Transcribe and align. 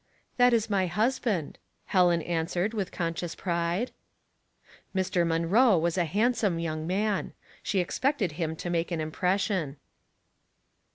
"That 0.37 0.51
is 0.51 0.67
my 0.67 0.87
husband," 0.87 1.59
Helen 1.85 2.23
answered, 2.23 2.73
with 2.73 2.91
conscious 2.91 3.35
pride. 3.35 3.91
Mr. 4.95 5.27
Munroe 5.27 5.77
was 5.77 5.95
a 5.95 6.05
handsome 6.05 6.57
young 6.57 6.87
man— 6.87 7.33
she 7.61 7.77
expected 7.79 8.31
him 8.31 8.55
to 8.55 8.71
make 8.71 8.89
an 8.89 8.99
impression. 8.99 9.77